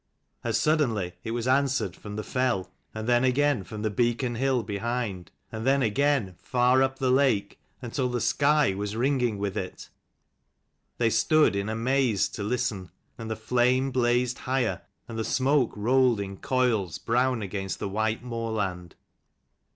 As 0.43 0.59
suddenly 0.59 1.13
it 1.23 1.29
was 1.29 1.47
answered 1.47 1.95
from 1.95 2.15
the 2.15 2.23
fell; 2.23 2.71
and 2.91 3.07
then 3.07 3.23
again 3.23 3.63
from 3.63 3.83
the 3.83 3.91
Beacon 3.91 4.33
hill 4.33 4.63
behind; 4.63 5.29
and 5.51 5.63
then 5.63 5.83
again 5.83 6.33
far 6.39 6.79
down 6.79 6.95
the 6.97 7.11
valley; 7.11 7.15
and 7.19 7.19
then 7.19 7.21
again 7.21 7.37
far 7.37 7.37
up 7.37 7.37
the 7.37 7.37
lake; 7.37 7.59
until 7.83 8.09
the 8.09 8.19
sky 8.19 8.73
was 8.73 8.95
ringing 8.95 9.37
with 9.37 9.55
it. 9.55 9.89
They 10.97 11.11
stood 11.11 11.55
in 11.55 11.69
amaze 11.69 12.27
to 12.29 12.41
listen; 12.41 12.89
and 13.19 13.29
the 13.29 13.35
flame 13.35 13.91
blazed 13.91 14.39
higher, 14.39 14.81
and 15.07 15.19
the 15.19 15.23
smoke 15.23 15.71
rolled 15.75 16.19
in 16.19 16.37
coils, 16.37 16.97
brown 16.97 17.43
against 17.43 17.77
the 17.77 17.87
white 17.87 18.23
moorland. 18.23 18.95